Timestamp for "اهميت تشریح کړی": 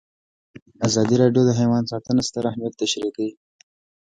2.51-3.31